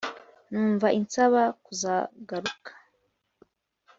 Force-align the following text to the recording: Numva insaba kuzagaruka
Numva 0.51 0.87
insaba 0.99 1.41
kuzagaruka 1.65 2.71